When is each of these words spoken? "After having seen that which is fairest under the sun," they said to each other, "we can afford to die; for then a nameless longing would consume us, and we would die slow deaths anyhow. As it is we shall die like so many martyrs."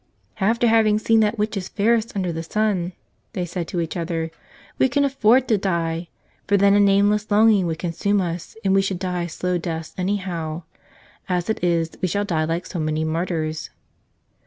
"After 0.39 0.65
having 0.67 0.97
seen 0.97 1.19
that 1.19 1.37
which 1.37 1.55
is 1.55 1.67
fairest 1.69 2.15
under 2.15 2.33
the 2.33 2.41
sun," 2.41 2.93
they 3.33 3.45
said 3.45 3.67
to 3.67 3.79
each 3.79 3.95
other, 3.95 4.31
"we 4.79 4.89
can 4.89 5.05
afford 5.05 5.47
to 5.47 5.59
die; 5.59 6.09
for 6.47 6.57
then 6.57 6.73
a 6.73 6.79
nameless 6.79 7.29
longing 7.29 7.67
would 7.67 7.77
consume 7.77 8.19
us, 8.19 8.57
and 8.65 8.73
we 8.73 8.83
would 8.89 8.97
die 8.97 9.27
slow 9.27 9.59
deaths 9.59 9.93
anyhow. 9.99 10.63
As 11.29 11.51
it 11.51 11.63
is 11.63 11.91
we 12.01 12.07
shall 12.07 12.25
die 12.25 12.45
like 12.45 12.65
so 12.65 12.79
many 12.79 13.03
martyrs." 13.03 13.69